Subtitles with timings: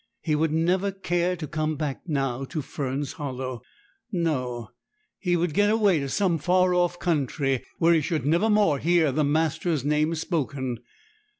[0.23, 3.61] He would never care to come back now to Fern's Hollow.
[4.11, 4.69] No!
[5.19, 9.11] he would get away to some far off country, where he should never more hear
[9.11, 10.79] the master's name spoken.